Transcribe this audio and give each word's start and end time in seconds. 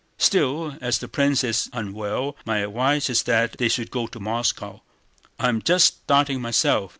"Still, 0.17 0.77
as 0.81 0.97
the 0.97 1.07
prince 1.07 1.43
is 1.43 1.69
unwell 1.73 2.35
my 2.43 2.57
advice 2.57 3.07
is 3.07 3.21
that 3.29 3.59
they 3.59 3.67
should 3.69 3.91
go 3.91 4.07
to 4.07 4.19
Moscow. 4.19 4.81
I 5.37 5.47
am 5.47 5.61
just 5.61 5.97
starting 6.05 6.41
myself. 6.41 6.89